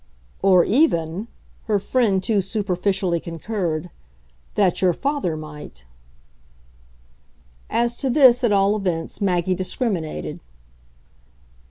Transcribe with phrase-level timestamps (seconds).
[0.41, 1.27] "Or even,"
[1.65, 3.91] her friend too superficially concurred,
[4.55, 5.85] "that your father might!"
[7.69, 10.39] As to this, at all events, Maggie discriminated.